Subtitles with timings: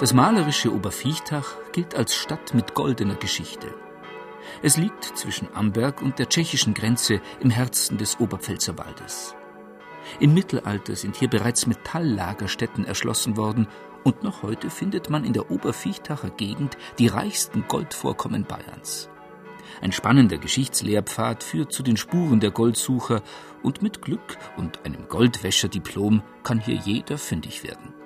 [0.00, 3.74] Das malerische Oberviechtach gilt als Stadt mit goldener Geschichte.
[4.62, 9.34] Es liegt zwischen Amberg und der tschechischen Grenze im Herzen des Oberpfälzer Waldes.
[10.20, 13.66] Im Mittelalter sind hier bereits Metalllagerstätten erschlossen worden
[14.04, 19.10] und noch heute findet man in der Oberviechtacher Gegend die reichsten Goldvorkommen Bayerns.
[19.80, 23.20] Ein spannender Geschichtslehrpfad führt zu den Spuren der Goldsucher
[23.64, 27.97] und mit Glück und einem Goldwäscherdiplom kann hier jeder fündig werden.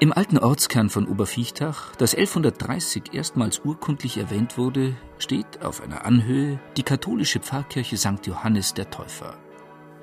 [0.00, 6.58] Im alten Ortskern von Oberviechtach, das 1130 erstmals urkundlich erwähnt wurde, steht auf einer Anhöhe
[6.76, 8.26] die katholische Pfarrkirche St.
[8.26, 9.38] Johannes der Täufer.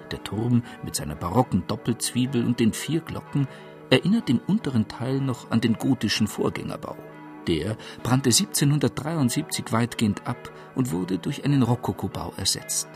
[0.10, 3.50] Der Turm mit seiner barocken Doppelzwiebel und den vier Glocken
[3.90, 6.96] erinnert im unteren Teil noch an den gotischen Vorgängerbau.
[7.48, 12.88] Der brannte 1773 weitgehend ab und wurde durch einen Rokokobau ersetzt.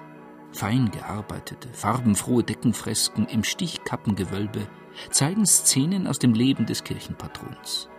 [0.55, 4.69] Fein gearbeitete, farbenfrohe Deckenfresken im Stichkappengewölbe
[5.09, 7.89] zeigen Szenen aus dem Leben des Kirchenpatrons.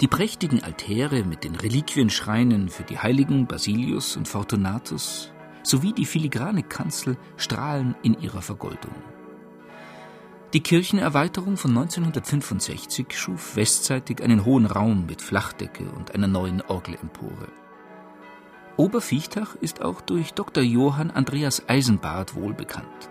[0.00, 6.62] Die prächtigen Altäre mit den Reliquienschreinen für die Heiligen Basilius und Fortunatus sowie die filigrane
[6.62, 8.94] Kanzel strahlen in ihrer Vergoldung.
[10.54, 17.48] Die Kirchenerweiterung von 1965 schuf westseitig einen hohen Raum mit Flachdecke und einer neuen Orgelempore.
[18.78, 20.62] Oberviechtach ist auch durch Dr.
[20.62, 23.10] Johann Andreas Eisenbart wohlbekannt.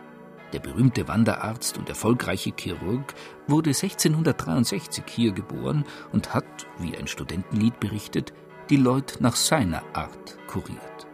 [0.53, 3.13] Der berühmte Wanderarzt und erfolgreiche Chirurg
[3.47, 5.83] wurde 1663 hier geboren
[6.13, 6.45] und hat,
[6.79, 8.31] wie ein Studentenlied berichtet,
[8.69, 11.05] die Leute nach seiner Art kuriert.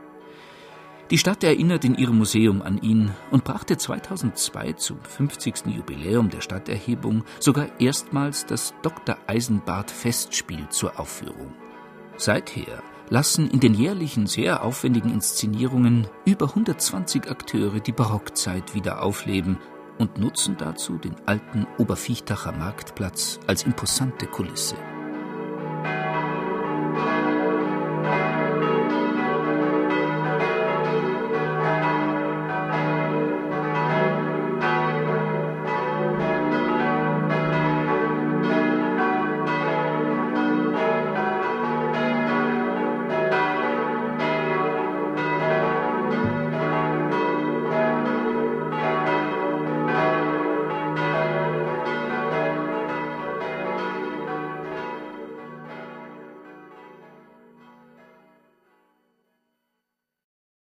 [1.10, 5.66] Die Stadt erinnert in ihrem Museum an ihn und brachte 2002 zum 50.
[5.66, 9.18] Jubiläum der Stadterhebung sogar erstmals das Dr.
[9.26, 11.56] Eisenbart Festspiel zur Aufführung.
[12.18, 12.84] Seither
[13.14, 19.60] lassen in den jährlichen sehr aufwendigen Inszenierungen über 120 Akteure die Barockzeit wieder aufleben
[20.00, 24.78] und nutzen dazu den alten Oberviechtacher Marktplatz als imposante Kulisse.